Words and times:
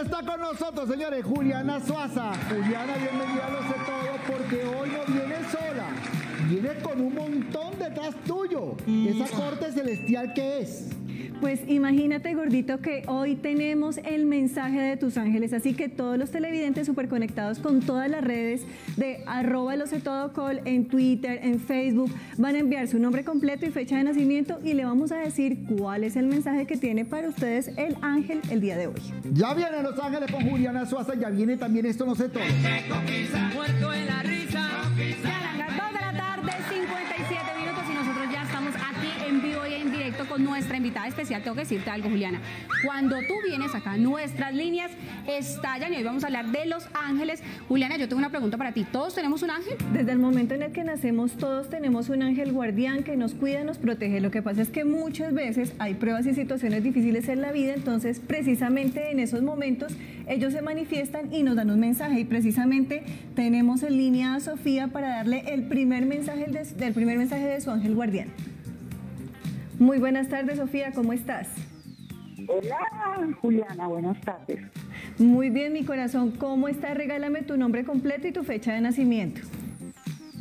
está 0.00 0.22
con 0.22 0.40
nosotros, 0.40 0.88
señores, 0.88 1.24
Juliana 1.24 1.80
Suaza. 1.80 2.32
Juliana, 2.48 2.94
bienvenida 2.96 3.46
a 3.46 3.50
Lo 3.50 3.62
Sé 3.62 3.74
Todo, 3.84 4.36
porque 4.36 4.64
hoy 4.64 4.90
no 4.90 5.12
viene 5.12 5.36
sola. 5.50 5.86
Viene 6.48 6.70
con 6.82 7.00
un 7.00 7.14
montón 7.14 7.78
detrás 7.78 8.14
tuyo. 8.26 8.74
Esa 8.86 9.36
corte 9.36 9.70
celestial 9.70 10.32
que 10.32 10.60
es. 10.60 10.88
Pues 11.40 11.60
imagínate, 11.68 12.34
gordito, 12.34 12.80
que 12.80 13.04
hoy 13.06 13.36
tenemos 13.36 13.98
el 13.98 14.26
mensaje 14.26 14.80
de 14.80 14.96
tus 14.96 15.16
ángeles, 15.16 15.52
así 15.52 15.72
que 15.72 15.88
todos 15.88 16.18
los 16.18 16.30
televidentes 16.30 16.86
súper 16.86 17.08
conectados 17.08 17.60
con 17.60 17.80
todas 17.80 18.10
las 18.10 18.24
redes 18.24 18.62
de 18.96 19.22
arroba 19.24 19.76
lo 19.76 19.86
sé 19.86 20.00
todo 20.00 20.32
call 20.32 20.60
en 20.64 20.88
Twitter, 20.88 21.38
en 21.42 21.60
Facebook, 21.60 22.10
van 22.38 22.56
a 22.56 22.58
enviar 22.58 22.88
su 22.88 22.98
nombre 22.98 23.22
completo 23.22 23.66
y 23.66 23.70
fecha 23.70 23.96
de 23.98 24.04
nacimiento 24.04 24.58
y 24.64 24.72
le 24.72 24.84
vamos 24.84 25.12
a 25.12 25.18
decir 25.18 25.64
cuál 25.76 26.02
es 26.02 26.16
el 26.16 26.26
mensaje 26.26 26.66
que 26.66 26.76
tiene 26.76 27.04
para 27.04 27.28
ustedes 27.28 27.68
el 27.76 27.96
ángel 28.02 28.40
el 28.50 28.60
día 28.60 28.76
de 28.76 28.88
hoy. 28.88 29.00
Ya 29.32 29.54
vienen 29.54 29.84
los 29.84 29.98
ángeles 30.00 30.32
con 30.32 30.48
Juliana 30.48 30.86
Suaza, 30.86 31.14
ya 31.14 31.30
viene 31.30 31.56
también 31.56 31.86
esto 31.86 32.04
no 32.04 32.16
sé 32.16 32.28
todo. 32.28 32.42
Con 40.28 40.44
nuestra 40.44 40.76
invitada 40.76 41.08
especial. 41.08 41.42
Tengo 41.42 41.54
que 41.54 41.62
decirte 41.62 41.90
algo, 41.90 42.08
Juliana. 42.08 42.40
Cuando 42.84 43.16
tú 43.16 43.34
vienes 43.46 43.74
acá, 43.74 43.96
nuestras 43.96 44.54
líneas 44.54 44.90
estallan 45.26 45.92
y 45.92 45.96
hoy 45.96 46.04
vamos 46.04 46.24
a 46.24 46.28
hablar 46.28 46.46
de 46.50 46.66
los 46.66 46.88
ángeles. 46.94 47.42
Juliana, 47.68 47.96
yo 47.96 48.08
tengo 48.08 48.18
una 48.18 48.30
pregunta 48.30 48.56
para 48.56 48.72
ti. 48.72 48.84
¿Todos 48.90 49.14
tenemos 49.14 49.42
un 49.42 49.50
ángel? 49.50 49.76
Desde 49.92 50.12
el 50.12 50.18
momento 50.18 50.54
en 50.54 50.62
el 50.62 50.72
que 50.72 50.84
nacemos 50.84 51.32
todos 51.32 51.68
tenemos 51.70 52.08
un 52.08 52.22
ángel 52.22 52.52
guardián 52.52 53.02
que 53.02 53.16
nos 53.16 53.34
cuida, 53.34 53.64
nos 53.64 53.78
protege. 53.78 54.20
Lo 54.20 54.30
que 54.30 54.42
pasa 54.42 54.62
es 54.62 54.70
que 54.70 54.84
muchas 54.84 55.32
veces 55.34 55.72
hay 55.78 55.94
pruebas 55.94 56.26
y 56.26 56.34
situaciones 56.34 56.82
difíciles 56.82 57.28
en 57.28 57.40
la 57.40 57.52
vida, 57.52 57.74
entonces 57.74 58.20
precisamente 58.20 59.10
en 59.10 59.20
esos 59.20 59.42
momentos 59.42 59.92
ellos 60.28 60.52
se 60.52 60.62
manifiestan 60.62 61.32
y 61.32 61.42
nos 61.42 61.56
dan 61.56 61.70
un 61.70 61.80
mensaje 61.80 62.20
y 62.20 62.24
precisamente 62.24 63.02
tenemos 63.34 63.82
en 63.82 63.96
línea 63.96 64.34
a 64.34 64.40
Sofía 64.40 64.88
para 64.88 65.08
darle 65.08 65.44
el 65.46 65.64
primer 65.64 66.06
mensaje 66.06 66.46
de, 66.46 66.64
del 66.64 66.92
primer 66.92 67.18
mensaje 67.18 67.46
de 67.46 67.60
su 67.60 67.70
ángel 67.70 67.94
guardián. 67.94 68.28
Muy 69.78 69.98
buenas 69.98 70.28
tardes, 70.28 70.58
Sofía, 70.58 70.90
¿cómo 70.92 71.12
estás? 71.12 71.48
Hola, 72.48 72.78
Juliana, 73.40 73.86
buenas 73.86 74.20
tardes. 74.22 74.58
Muy 75.18 75.50
bien, 75.50 75.72
mi 75.72 75.84
corazón, 75.84 76.32
¿cómo 76.32 76.66
estás? 76.66 76.96
Regálame 76.96 77.42
tu 77.42 77.56
nombre 77.56 77.84
completo 77.84 78.26
y 78.26 78.32
tu 78.32 78.42
fecha 78.42 78.72
de 78.72 78.80
nacimiento. 78.80 79.40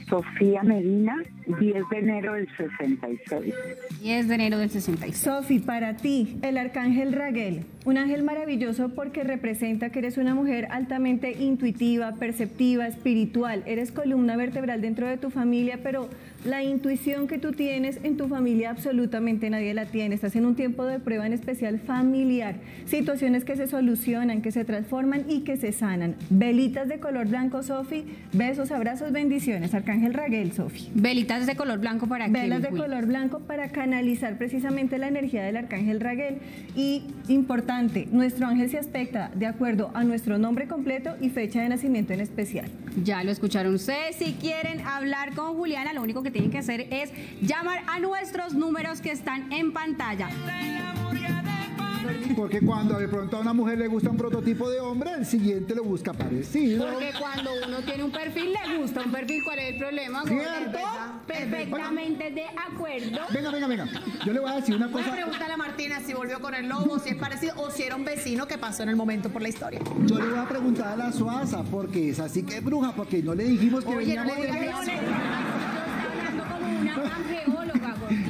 Sofía 0.09 0.63
Medina, 0.63 1.17
10 1.47 1.89
de 1.89 1.97
enero 1.97 2.33
del 2.33 2.47
66. 2.57 3.53
10 4.01 4.27
de 4.27 4.35
enero 4.35 4.57
del 4.57 4.69
66. 4.69 5.17
Sofi, 5.17 5.59
para 5.59 5.95
ti, 5.95 6.37
el 6.41 6.57
arcángel 6.57 7.13
Raguel, 7.13 7.65
un 7.85 7.97
ángel 7.97 8.23
maravilloso 8.23 8.89
porque 8.89 9.23
representa 9.23 9.89
que 9.89 9.99
eres 9.99 10.17
una 10.17 10.35
mujer 10.35 10.67
altamente 10.71 11.31
intuitiva, 11.31 12.15
perceptiva, 12.15 12.87
espiritual. 12.87 13.63
Eres 13.65 13.91
columna 13.91 14.35
vertebral 14.35 14.81
dentro 14.81 15.07
de 15.07 15.17
tu 15.17 15.29
familia, 15.29 15.79
pero 15.81 16.09
la 16.43 16.63
intuición 16.63 17.27
que 17.27 17.37
tú 17.37 17.53
tienes 17.53 17.99
en 18.03 18.17
tu 18.17 18.27
familia 18.27 18.71
absolutamente 18.71 19.49
nadie 19.49 19.73
la 19.73 19.85
tiene. 19.85 20.15
Estás 20.15 20.35
en 20.35 20.45
un 20.45 20.55
tiempo 20.55 20.85
de 20.85 20.99
prueba 20.99 21.25
en 21.25 21.33
especial 21.33 21.79
familiar. 21.79 22.55
Situaciones 22.85 23.43
que 23.43 23.55
se 23.55 23.67
solucionan, 23.67 24.41
que 24.41 24.51
se 24.51 24.65
transforman 24.65 25.25
y 25.29 25.41
que 25.41 25.57
se 25.57 25.71
sanan. 25.71 26.15
Velitas 26.29 26.89
de 26.89 26.99
color 26.99 27.27
blanco, 27.27 27.63
Sofi. 27.63 28.05
Besos, 28.33 28.71
abrazos, 28.71 29.11
bendiciones. 29.11 29.73
Arcángel 29.73 30.13
Raguel, 30.13 30.51
Sofi. 30.51 30.89
Velitas 30.93 31.36
de 31.45 31.55
color 31.55 31.79
blanco 31.79 32.07
para 32.07 32.27
Velas 32.27 32.61
de 32.61 32.69
color 32.69 33.05
blanco 33.05 33.39
para 33.39 33.69
canalizar 33.69 34.37
precisamente 34.37 34.97
la 34.97 35.07
energía 35.07 35.43
del 35.43 35.57
arcángel 35.57 35.99
Raguel. 35.99 36.39
Y 36.75 37.03
importante, 37.27 38.07
nuestro 38.11 38.47
ángel 38.47 38.69
se 38.69 38.77
aspecta 38.77 39.31
de 39.35 39.45
acuerdo 39.45 39.91
a 39.93 40.03
nuestro 40.03 40.37
nombre 40.37 40.67
completo 40.67 41.15
y 41.21 41.29
fecha 41.29 41.61
de 41.61 41.69
nacimiento 41.69 42.13
en 42.13 42.21
especial. 42.21 42.69
Ya 43.03 43.23
lo 43.23 43.31
escucharon 43.31 43.73
ustedes. 43.73 44.15
Si 44.15 44.33
quieren 44.33 44.81
hablar 44.81 45.33
con 45.33 45.55
Juliana, 45.55 45.93
lo 45.93 46.01
único 46.01 46.23
que 46.23 46.31
tienen 46.31 46.51
que 46.51 46.57
hacer 46.57 46.87
es 46.91 47.11
llamar 47.41 47.81
a 47.87 47.99
nuestros 47.99 48.53
números 48.53 49.01
que 49.01 49.11
están 49.11 49.51
en 49.51 49.73
pantalla. 49.73 50.29
Porque 52.35 52.61
cuando 52.61 52.97
de 52.99 53.07
pronto 53.07 53.37
a 53.37 53.39
una 53.41 53.53
mujer 53.53 53.77
le 53.77 53.87
gusta 53.87 54.09
un 54.09 54.17
prototipo 54.17 54.69
de 54.69 54.79
hombre, 54.79 55.11
el 55.17 55.25
siguiente 55.25 55.73
lo 55.75 55.83
busca 55.83 56.13
parecido. 56.13 56.85
Porque 56.91 57.11
cuando 57.19 57.51
uno 57.67 57.77
tiene 57.81 58.03
un 58.03 58.11
perfil, 58.11 58.53
le 58.53 58.77
gusta 58.77 59.01
un 59.03 59.11
perfil. 59.11 59.43
¿Cuál 59.43 59.59
es 59.59 59.73
el 59.73 59.77
problema? 59.79 60.23
¿Cierto? 60.25 60.79
Perfectamente 61.25 62.31
de 62.31 62.45
acuerdo. 62.45 63.19
Venga, 63.33 63.51
venga, 63.51 63.67
venga. 63.67 63.85
Yo 64.25 64.33
le 64.33 64.39
voy 64.39 64.51
a 64.51 64.55
decir 64.55 64.75
una 64.75 64.87
Voy 64.87 65.01
a 65.01 65.05
cosa. 65.05 65.15
preguntarle 65.15 65.53
a 65.53 65.57
Martina 65.57 65.99
si 66.05 66.13
volvió 66.13 66.39
con 66.39 66.53
el 66.55 66.67
lobo, 66.67 66.99
si 66.99 67.09
es 67.09 67.15
parecido 67.15 67.53
o 67.57 67.69
si 67.71 67.83
era 67.83 67.95
un 67.95 68.05
vecino 68.05 68.47
que 68.47 68.57
pasó 68.57 68.83
en 68.83 68.89
el 68.89 68.95
momento 68.95 69.29
por 69.29 69.41
la 69.41 69.49
historia. 69.49 69.79
Yo 70.05 70.17
le 70.19 70.25
voy 70.29 70.39
a 70.39 70.47
preguntar 70.47 70.87
a 70.89 70.95
la 70.95 71.11
Suaza, 71.11 71.63
porque 71.63 72.09
es 72.09 72.19
así 72.19 72.43
que 72.43 72.57
es 72.57 72.63
bruja, 72.63 72.93
porque 72.95 73.21
no 73.21 73.33
le 73.35 73.43
dijimos 73.45 73.83
que 73.83 73.95
Oye, 73.95 74.15
no 74.15 74.23
veníamos 74.23 74.37
le 74.37 74.41
de 74.45 74.59
digas 74.59 74.85
viaje. 74.85 74.99
hablando 76.11 76.43
como 76.43 76.79
una 76.81 76.93
angeóloga. 77.15 77.86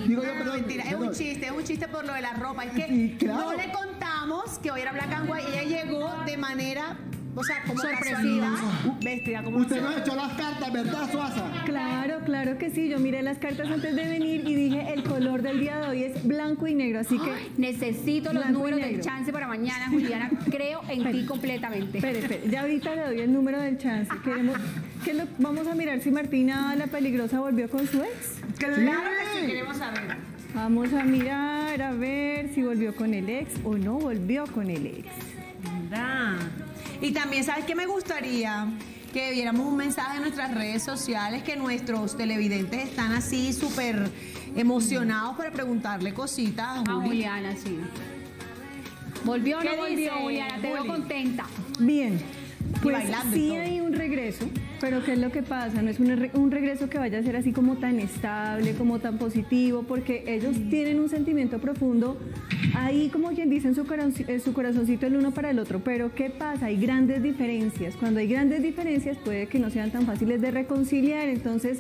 Digo 0.08 0.24
yo, 0.24 0.30
No, 0.30 0.34
no, 0.34 0.40
perdón, 0.40 0.62
mentira, 0.62 0.84
es 0.84 0.94
un 0.94 1.12
chiste, 1.12 1.46
es 1.46 1.52
un 1.52 1.64
chiste 1.64 1.88
por 1.88 2.06
lo 2.06 2.14
de 2.14 2.22
la 2.22 2.34
ropa. 2.34 2.64
Es 2.66 2.72
que 2.72 3.18
claro. 3.20 3.52
no 3.52 3.54
le 3.54 3.72
contamos 3.72 4.58
que 4.60 4.72
hoy 4.72 4.82
era 4.82 4.92
Black 4.94 5.12
and 5.12 5.30
White 5.30 5.46
y 5.50 5.60
ella 5.60 5.84
llegó 5.84 6.10
de 6.26 6.38
manera, 6.38 6.98
o 7.38 7.44
sea, 7.44 7.62
como 7.66 7.80
Sorpresiva. 7.80 8.50
vestida 9.02 9.44
como 9.44 9.58
Usted 9.60 9.82
nos 9.82 9.98
echó 9.98 10.16
las 10.16 10.34
cartas, 10.34 10.74
¿verdad, 10.74 11.12
Suaza? 11.12 11.44
Claro, 11.66 12.20
claro 12.26 12.58
que 12.58 12.70
sí. 12.70 12.90
Yo 12.90 13.00
miré 13.00 13.22
las 13.22 13.38
cartas 13.38 13.70
antes 13.70 13.96
de 13.96 14.04
venir 14.08 14.42
y 14.48 14.56
dije 14.56 14.94
el 14.94 15.04
color 15.04 15.42
del 15.42 15.60
día 15.60 15.78
de 15.80 15.88
hoy 15.90 16.04
es 16.04 16.26
blanco 16.28 16.68
y 16.68 16.74
negro, 16.76 17.00
así 17.00 17.18
que 17.20 17.30
Ay, 17.32 17.52
necesito 17.58 18.34
los 18.34 18.50
números 18.50 18.80
del 18.82 19.02
chance 19.02 19.32
para 19.32 19.48
mañana, 19.48 19.88
Juliana. 19.90 20.30
Creo 20.50 20.82
en 20.90 21.12
ti 21.12 21.26
completamente. 21.26 22.00
Espere, 22.00 22.20
espere, 22.20 22.42
ya 22.50 22.62
ahorita 22.62 22.96
le 22.96 23.02
doy 23.06 23.20
el 23.22 23.32
número 23.34 23.60
del 23.62 23.78
chance. 23.78 24.12
Queremos, 24.24 24.58
¿qué 25.06 25.14
lo- 25.14 25.28
vamos 25.38 25.68
a 25.68 25.76
mirar 25.76 26.00
si 26.02 26.10
Martina 26.12 26.76
la 26.76 26.88
peligrosa 26.88 27.40
volvió 27.40 27.70
con 27.70 27.88
su 27.88 28.02
ex. 28.02 28.42
Claro 28.58 28.76
que 28.76 29.40
sí, 29.42 29.46
queremos 29.48 29.78
saber. 29.78 30.18
Vamos 30.56 30.92
a 30.94 31.04
mirar 31.04 31.80
a 31.82 31.92
ver 31.92 32.50
si 32.56 32.64
volvió 32.64 32.96
con 32.96 33.14
el 33.14 33.30
ex 33.30 33.52
o 33.64 33.78
no 33.78 33.94
volvió 34.00 34.46
con 34.48 34.70
el 34.70 34.88
ex. 34.88 35.08
¿Verdad? 35.92 36.36
Y 37.02 37.12
también, 37.12 37.44
¿sabes 37.44 37.66
qué 37.66 37.76
me 37.76 37.86
gustaría? 37.86 38.68
Que 39.14 39.32
viéramos 39.32 39.68
un 39.68 39.78
mensaje 39.78 40.18
en 40.18 40.24
nuestras 40.24 40.54
redes 40.54 40.84
sociales, 40.84 41.44
que 41.44 41.56
nuestros 41.56 42.18
televidentes 42.18 42.90
están 42.90 43.14
así 43.14 43.54
súper 43.54 44.10
emocionados 44.56 45.38
para 45.38 45.52
preguntarle 45.52 46.14
cositas 46.14 46.68
a 46.68 46.80
A 46.82 46.94
Juli. 46.94 47.08
Juliana, 47.08 47.56
sí. 47.56 47.80
¿Volvió 49.24 49.60
o 49.60 49.64
no 49.64 49.70
¿Qué 49.72 49.78
volvió, 49.78 49.98
dice, 49.98 50.12
Juliana? 50.22 50.62
Te 50.62 50.74
veo 50.74 50.88
contenta. 50.88 51.46
Bien, 51.80 52.20
pues 52.82 52.94
bailando 52.96 53.36
y 53.36 53.40
sí 53.40 53.48
todo. 53.50 53.62
hay 53.62 53.80
un 53.80 53.94
regreso, 53.94 54.46
pero 54.80 55.04
¿qué 55.04 55.14
es 55.14 55.20
lo 55.20 55.32
que 55.32 55.42
pasa? 55.44 55.82
No 55.82 55.90
es 55.90 56.00
un, 56.00 56.16
re- 56.16 56.32
un 56.34 56.52
regreso 56.52 56.90
que 56.90 56.98
vaya 57.00 57.20
a 57.20 57.24
ser 57.24 57.36
así 57.36 57.52
como 57.52 57.78
tan 57.78 58.00
estable, 58.00 58.74
como 58.74 59.00
tan 59.00 59.18
positivo, 59.18 59.84
porque 59.84 60.24
ellos 60.28 60.56
tienen 60.70 61.00
un 61.00 61.10
sentimiento 61.10 61.60
profundo, 61.60 62.18
ahí 62.76 63.10
como 63.10 63.30
quien 63.30 63.50
dice 63.50 63.68
en 63.70 63.76
su, 63.76 63.86
en 64.28 64.42
su 64.42 64.54
corazoncito 64.54 65.06
el 65.08 65.16
uno 65.16 65.32
para 65.32 65.50
el 65.50 65.60
otro, 65.60 65.80
pero 65.84 66.14
¿qué 66.14 66.30
pasa? 66.30 66.68
Hay 66.68 66.78
grandes 66.78 67.24
diferencias. 67.24 67.96
Cuando 67.96 68.20
hay 68.20 68.28
grandes 68.28 68.62
diferencias 68.62 69.18
puede 69.18 69.48
que 69.48 69.60
no 69.60 69.70
sean 69.70 69.92
tan 69.92 70.06
fáciles 70.06 70.42
de 70.42 70.52
reconciliar, 70.52 71.28
entonces... 71.30 71.80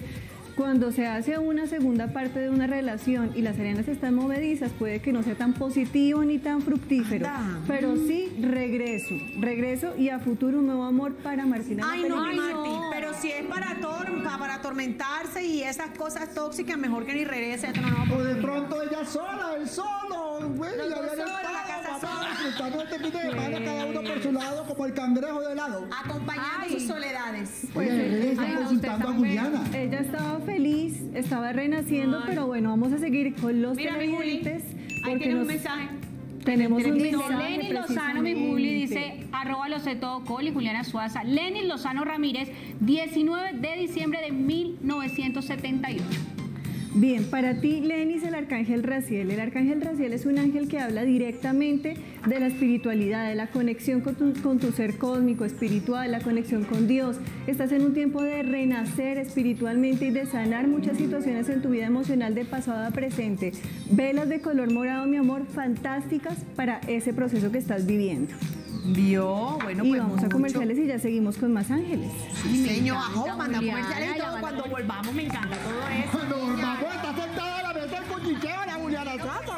Cuando 0.57 0.91
se 0.91 1.05
hace 1.05 1.37
una 1.37 1.67
segunda 1.67 2.07
parte 2.07 2.39
de 2.39 2.49
una 2.49 2.65
relación 2.65 3.31
y 3.35 3.43
las 3.43 3.59
arenas 3.59 3.87
están 3.87 4.15
movedizas, 4.15 4.71
puede 4.71 4.99
que 5.01 5.13
no 5.13 5.21
sea 5.21 5.35
tan 5.35 5.53
positivo 5.53 6.23
ni 6.25 6.39
tan 6.39 6.63
fructífero. 6.63 7.27
Anda. 7.27 7.59
Pero 7.67 7.95
sí, 7.95 8.35
regreso. 8.41 9.13
Regreso 9.39 9.95
y 9.95 10.09
a 10.09 10.17
futuro 10.17 10.57
un 10.57 10.65
nuevo 10.65 10.83
amor 10.83 11.13
para 11.17 11.45
Marcina. 11.45 11.83
Ay, 11.87 12.05
no, 12.09 12.23
Ay, 12.23 12.35
Marti, 12.37 12.69
no. 12.69 12.89
pero 12.91 13.13
si 13.13 13.29
es 13.29 13.45
para, 13.45 13.67
pa- 13.79 14.37
para 14.39 14.55
atormentarse 14.55 15.45
y 15.45 15.61
esas 15.61 15.91
cosas 15.91 16.33
tóxicas, 16.33 16.75
mejor 16.75 17.05
que 17.05 17.13
ni 17.13 17.23
regrese. 17.23 17.71
No 17.79 17.87
a 17.87 18.15
O 18.17 18.23
de 18.23 18.35
pronto 18.41 18.81
ella 18.81 19.05
sola, 19.05 19.51
él 19.59 19.69
solo, 19.69 20.39
güey, 20.55 20.71
Papá, 22.57 22.65
disfrutando 22.69 22.83
este 22.83 22.99
fin 22.99 23.11
de 23.11 23.21
semana, 23.21 23.65
cada 23.65 23.85
uno 23.85 24.01
por 24.01 24.21
su 24.23 24.31
lado, 24.31 24.65
como 24.67 24.85
el 24.85 24.93
cangrejo 24.93 25.41
de 25.41 25.55
lado. 25.55 25.87
Acompañando 26.03 26.49
Ay. 26.63 26.69
sus 26.73 26.83
soledades. 26.83 27.67
Pues, 27.73 27.89
Oye, 27.91 28.17
ella 28.21 28.31
está 28.31 28.43
ay, 28.43 28.55
consultando 28.55 29.09
a 29.09 29.13
Juliana. 29.13 29.63
Ella 29.73 29.99
estaba 29.99 30.39
feliz, 30.39 31.01
estaba 31.13 31.53
renaciendo, 31.53 32.21
pero 32.25 32.47
bueno, 32.47 32.69
vamos 32.69 32.93
a 32.93 32.97
seguir 32.97 33.35
con 33.35 33.61
los 33.61 33.75
Mira, 33.77 33.97
mi 33.97 34.07
Juli, 34.07 34.39
televidentes. 34.41 34.63
ahí 35.05 35.17
tiene 35.17 35.35
un 35.41 35.47
mensaje. 35.47 35.87
Tenemos 36.43 36.81
un 36.85 36.93
Dice 36.93 37.11
mensaje 37.17 37.49
Lenny 37.57 37.69
Lozano, 37.73 38.21
mi 38.21 38.33
Juli, 38.33 38.69
precisamente. 38.79 39.15
dice 39.17 39.27
arroba 39.33 39.67
lo 39.67 39.79
sé 39.79 39.95
todo 39.95 40.23
col 40.23 40.47
y 40.47 40.53
Juliana 40.53 40.85
Suaza. 40.85 41.25
Lenny 41.25 41.63
Lozano 41.67 42.05
Ramírez, 42.05 42.49
19 42.79 43.53
de 43.59 43.75
diciembre 43.75 44.21
de 44.21 44.31
1978. 44.31 46.03
Bien, 46.99 47.25
para 47.25 47.53
ti, 47.53 47.81
Lenis, 47.81 48.23
el 48.23 48.33
arcángel 48.33 48.81
Raciel. 48.81 49.29
El 49.29 49.39
arcángel 49.39 49.81
Raciel 49.81 50.13
es 50.13 50.25
un 50.25 50.39
ángel 50.39 50.67
que 50.67 50.79
habla 50.79 51.03
directamente 51.03 51.95
de 52.25 52.39
la 52.39 52.47
espiritualidad, 52.47 53.29
de 53.29 53.35
la 53.35 53.51
conexión 53.51 54.01
con 54.01 54.15
tu, 54.15 54.33
con 54.41 54.57
tu 54.57 54.71
ser 54.71 54.97
cósmico, 54.97 55.45
espiritual, 55.45 56.11
la 56.11 56.21
conexión 56.21 56.63
con 56.63 56.87
Dios. 56.87 57.17
Estás 57.45 57.71
en 57.71 57.83
un 57.83 57.93
tiempo 57.93 58.23
de 58.23 58.41
renacer 58.41 59.19
espiritualmente 59.19 60.07
y 60.07 60.09
de 60.09 60.25
sanar 60.25 60.67
muchas 60.67 60.97
situaciones 60.97 61.47
en 61.49 61.61
tu 61.61 61.69
vida 61.69 61.85
emocional 61.85 62.33
de 62.33 62.45
pasado 62.45 62.83
a 62.83 62.89
presente. 62.89 63.51
Velas 63.91 64.27
de 64.27 64.41
color 64.41 64.73
morado, 64.73 65.05
mi 65.05 65.17
amor, 65.17 65.45
fantásticas 65.45 66.45
para 66.55 66.79
ese 66.87 67.13
proceso 67.13 67.51
que 67.51 67.59
estás 67.59 67.85
viviendo. 67.85 68.33
Vio, 68.85 69.59
bueno, 69.61 69.83
y 69.83 69.89
pues 69.89 70.01
vamos 70.01 70.23
a 70.23 70.29
comerciales 70.29 70.77
y 70.77 70.87
ya 70.87 70.97
seguimos 70.97 71.37
con 71.37 71.51
más 71.51 71.69
ángeles. 71.69 72.09
Sí, 72.41 72.65
señor, 72.65 72.97
ajo, 72.97 73.27
manda 73.37 73.59
comerciales 73.59 74.15
y 74.15 74.19
todo. 74.19 74.39
Cuando 74.39 74.63
volvamos, 74.65 75.13
me 75.13 75.25
encanta 75.25 75.57
todo 75.57 75.87
eso. 75.89 76.26
La 78.43 78.73
Juliana. 78.75 79.15
¡upa! 79.15 79.57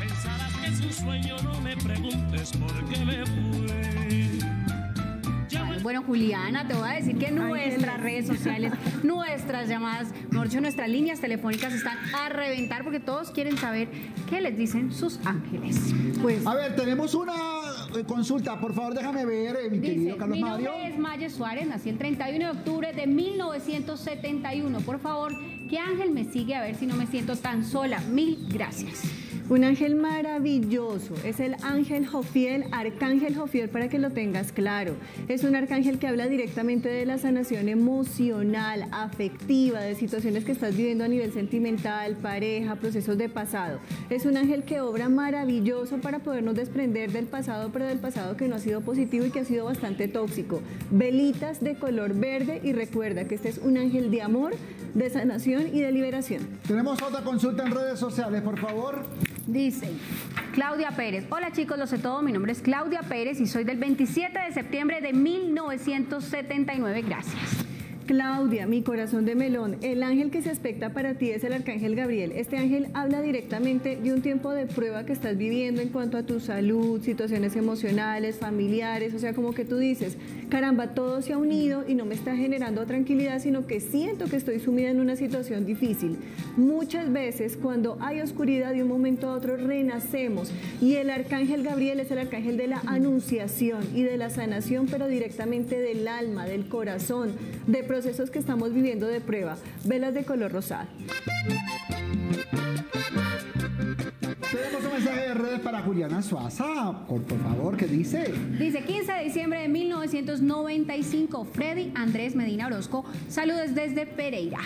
Pensarás 0.00 0.52
que 0.54 0.66
es 0.66 0.80
un 0.80 0.92
sueño, 0.92 1.36
no 1.42 1.60
me 1.60 1.76
preguntes 1.76 2.52
por 2.52 2.72
qué 2.88 3.04
me 3.04 3.24
me 3.24 3.24
Bueno, 5.82 6.02
Juliana, 6.02 6.66
te 6.66 6.74
voy 6.74 6.88
a 6.88 6.92
decir 6.94 7.16
que 7.16 7.30
nuestras 7.30 8.00
redes 8.00 8.26
sociales, 8.26 8.72
nuestras 9.04 9.68
llamadas, 9.68 10.08
mejor 10.30 10.48
dicho, 10.48 10.60
nuestras 10.60 10.88
líneas 10.88 11.20
telefónicas 11.20 11.72
están 11.72 11.96
a 12.14 12.28
reventar 12.28 12.82
porque 12.82 12.98
todos 12.98 13.30
quieren 13.30 13.56
saber 13.56 13.88
qué 14.28 14.40
les 14.40 14.56
dicen 14.56 14.92
sus 14.92 15.20
ángeles. 15.24 15.94
Pues 16.20 16.44
A 16.44 16.54
ver, 16.54 16.74
tenemos 16.74 17.14
una 17.14 17.34
eh, 17.96 18.02
consulta. 18.04 18.58
Por 18.58 18.74
favor, 18.74 18.94
déjame 18.94 19.24
ver, 19.24 19.56
eh, 19.56 19.70
mi 19.70 19.78
Dice, 19.78 19.94
querido 19.94 20.16
Carlos 20.16 20.36
mi 20.36 20.42
Mario. 20.42 20.70
nombre 20.70 20.88
es 20.88 20.98
Maya 20.98 21.30
Suárez, 21.30 21.68
nací 21.68 21.88
el 21.90 21.98
31 21.98 22.44
de 22.44 22.50
octubre 22.58 22.92
de 22.92 23.06
1971. 23.06 24.80
Por 24.80 24.98
favor, 24.98 25.32
¿qué 25.68 25.78
ángel 25.78 26.10
me 26.10 26.24
sigue? 26.24 26.54
A 26.54 26.62
ver 26.62 26.74
si 26.74 26.86
no 26.86 26.96
me 26.96 27.06
siento 27.06 27.36
tan 27.36 27.64
sola. 27.64 28.00
Mil 28.10 28.38
gracias. 28.48 29.02
Un 29.48 29.62
ángel 29.62 29.94
maravilloso, 29.94 31.14
es 31.24 31.38
el 31.38 31.54
ángel 31.62 32.04
Jofiel, 32.04 32.64
arcángel 32.72 33.36
Jofiel 33.36 33.68
para 33.68 33.88
que 33.88 34.00
lo 34.00 34.10
tengas 34.10 34.50
claro. 34.50 34.96
Es 35.28 35.44
un 35.44 35.54
arcángel 35.54 36.00
que 36.00 36.08
habla 36.08 36.26
directamente 36.26 36.88
de 36.88 37.06
la 37.06 37.16
sanación 37.16 37.68
emocional, 37.68 38.88
afectiva, 38.90 39.82
de 39.82 39.94
situaciones 39.94 40.44
que 40.44 40.50
estás 40.50 40.76
viviendo 40.76 41.04
a 41.04 41.08
nivel 41.08 41.32
sentimental, 41.32 42.16
pareja, 42.16 42.74
procesos 42.74 43.18
de 43.18 43.28
pasado. 43.28 43.78
Es 44.10 44.26
un 44.26 44.36
ángel 44.36 44.64
que 44.64 44.80
obra 44.80 45.08
maravilloso 45.08 45.98
para 45.98 46.18
podernos 46.18 46.56
desprender 46.56 47.12
del 47.12 47.26
pasado, 47.26 47.70
pero 47.72 47.86
del 47.86 48.00
pasado 48.00 48.36
que 48.36 48.48
no 48.48 48.56
ha 48.56 48.58
sido 48.58 48.80
positivo 48.80 49.26
y 49.26 49.30
que 49.30 49.40
ha 49.40 49.44
sido 49.44 49.66
bastante 49.66 50.08
tóxico. 50.08 50.60
Velitas 50.90 51.62
de 51.62 51.76
color 51.76 52.14
verde 52.14 52.60
y 52.64 52.72
recuerda 52.72 53.28
que 53.28 53.36
este 53.36 53.50
es 53.50 53.58
un 53.58 53.78
ángel 53.78 54.10
de 54.10 54.22
amor, 54.22 54.56
de 54.94 55.08
sanación 55.08 55.55
y 55.60 55.80
de 55.80 55.92
liberación. 55.92 56.48
Tenemos 56.66 57.02
otra 57.02 57.22
consulta 57.22 57.64
en 57.64 57.72
redes 57.72 57.98
sociales, 57.98 58.42
por 58.42 58.58
favor. 58.58 59.04
Dice 59.46 59.90
Claudia 60.52 60.90
Pérez. 60.90 61.26
Hola 61.30 61.52
chicos, 61.52 61.78
lo 61.78 61.86
sé 61.86 61.98
todo. 61.98 62.22
Mi 62.22 62.32
nombre 62.32 62.52
es 62.52 62.60
Claudia 62.60 63.02
Pérez 63.02 63.40
y 63.40 63.46
soy 63.46 63.64
del 63.64 63.78
27 63.78 64.38
de 64.38 64.52
septiembre 64.52 65.00
de 65.00 65.12
1979. 65.12 67.02
Gracias. 67.02 67.65
Claudia, 68.06 68.68
mi 68.68 68.82
corazón 68.82 69.24
de 69.24 69.34
melón, 69.34 69.78
el 69.82 70.04
ángel 70.04 70.30
que 70.30 70.40
se 70.40 70.50
aspecta 70.50 70.90
para 70.90 71.14
ti 71.14 71.30
es 71.30 71.42
el 71.42 71.52
arcángel 71.52 71.96
Gabriel. 71.96 72.30
Este 72.36 72.56
ángel 72.56 72.86
habla 72.94 73.20
directamente 73.20 73.96
de 73.96 74.12
un 74.12 74.22
tiempo 74.22 74.52
de 74.52 74.66
prueba 74.66 75.04
que 75.04 75.12
estás 75.12 75.36
viviendo 75.36 75.82
en 75.82 75.88
cuanto 75.88 76.16
a 76.16 76.22
tu 76.22 76.38
salud, 76.38 77.02
situaciones 77.02 77.56
emocionales, 77.56 78.36
familiares, 78.36 79.12
o 79.12 79.18
sea, 79.18 79.34
como 79.34 79.52
que 79.54 79.64
tú 79.64 79.76
dices, 79.76 80.16
caramba, 80.48 80.94
todo 80.94 81.20
se 81.20 81.32
ha 81.32 81.38
unido 81.38 81.84
y 81.88 81.96
no 81.96 82.04
me 82.04 82.14
está 82.14 82.36
generando 82.36 82.86
tranquilidad, 82.86 83.40
sino 83.40 83.66
que 83.66 83.80
siento 83.80 84.26
que 84.26 84.36
estoy 84.36 84.60
sumida 84.60 84.90
en 84.90 85.00
una 85.00 85.16
situación 85.16 85.66
difícil. 85.66 86.16
Muchas 86.56 87.12
veces 87.12 87.58
cuando 87.60 87.98
hay 88.00 88.20
oscuridad 88.20 88.72
de 88.72 88.84
un 88.84 88.88
momento 88.88 89.28
a 89.28 89.34
otro 89.34 89.56
renacemos 89.56 90.52
y 90.80 90.94
el 90.94 91.10
arcángel 91.10 91.64
Gabriel 91.64 91.98
es 91.98 92.12
el 92.12 92.18
arcángel 92.18 92.56
de 92.56 92.68
la 92.68 92.80
anunciación 92.86 93.82
y 93.92 94.04
de 94.04 94.16
la 94.16 94.30
sanación, 94.30 94.86
pero 94.86 95.08
directamente 95.08 95.80
del 95.80 96.06
alma, 96.06 96.46
del 96.46 96.68
corazón, 96.68 97.32
de 97.66 97.82
procesos 97.96 98.30
que 98.30 98.38
estamos 98.38 98.74
viviendo 98.74 99.06
de 99.06 99.22
prueba. 99.22 99.56
Velas 99.84 100.12
de 100.12 100.22
color 100.22 100.52
rosado. 100.52 100.86
Tenemos 104.52 104.84
un 104.84 104.92
mensaje 104.92 105.20
de 105.28 105.34
redes 105.34 105.60
para 105.60 105.80
Juliana 105.80 106.20
Suaza. 106.20 107.06
Por, 107.08 107.22
por 107.22 107.38
favor, 107.40 107.74
¿qué 107.78 107.86
dice? 107.86 108.34
Dice 108.58 108.82
15 108.82 109.12
de 109.12 109.24
diciembre 109.24 109.62
de 109.62 109.68
1995. 109.68 111.46
Freddy 111.54 111.90
Andrés 111.94 112.36
Medina 112.36 112.66
Orozco. 112.66 113.06
Saludos 113.30 113.74
desde 113.74 114.04
Pereira. 114.04 114.60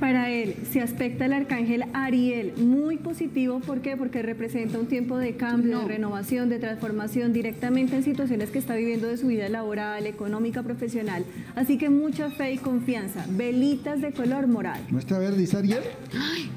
Para 0.00 0.30
él 0.30 0.54
se 0.70 0.80
aspecta 0.80 1.26
el 1.26 1.32
arcángel 1.32 1.84
Ariel, 1.92 2.52
muy 2.56 2.98
positivo, 2.98 3.60
¿por 3.60 3.80
qué? 3.80 3.96
Porque 3.96 4.22
representa 4.22 4.78
un 4.78 4.86
tiempo 4.86 5.18
de 5.18 5.36
cambio, 5.36 5.72
No. 5.76 5.82
de 5.82 5.88
renovación, 5.88 6.48
de 6.48 6.58
transformación 6.58 7.32
directamente 7.32 7.96
en 7.96 8.02
situaciones 8.04 8.50
que 8.50 8.58
está 8.58 8.76
viviendo 8.76 9.08
de 9.08 9.16
su 9.16 9.26
vida 9.26 9.48
laboral, 9.48 10.06
económica, 10.06 10.62
profesional. 10.62 11.24
Así 11.56 11.78
que 11.78 11.90
mucha 11.90 12.30
fe 12.30 12.52
y 12.52 12.58
confianza. 12.58 13.24
Velitas 13.30 14.00
de 14.00 14.12
color 14.12 14.46
morado. 14.46 14.82
Muestra 14.90 15.16
a 15.16 15.20
ver, 15.20 15.34
dice 15.36 15.56
Ariel. 15.56 15.82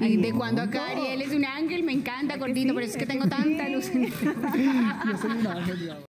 Ay, 0.00 0.16
de 0.18 0.32
cuando 0.32 0.62
acá 0.62 0.88
Ariel 0.90 1.22
es 1.22 1.32
un 1.32 1.44
ángel, 1.44 1.82
me 1.82 1.92
encanta, 1.92 2.36
gordito, 2.36 2.68
sí? 2.68 2.72
por 2.74 2.82
eso 2.82 2.92
es 2.92 2.98
que 2.98 3.06
tengo 3.06 3.26
tanta 3.28 3.68
luz 3.68 3.88
en 3.90 4.02
Yo 4.10 5.18
soy 5.18 5.30
un 5.40 5.46
ángel. 5.46 6.04